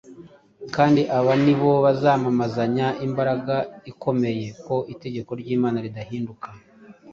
[0.75, 3.55] kandi aba ni bo bazamamazanya imbaraga
[3.91, 6.47] ikomeye ko itegeko ry’Imana ridahinduka.